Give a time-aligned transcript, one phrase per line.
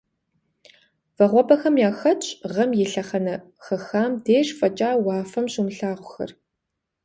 [1.17, 6.31] Вагъуэбэхэм яхэтщ гъэм и лъэхъэнэ хэхахэм деж фӀэкӀа уафэм щумылъагъухэр.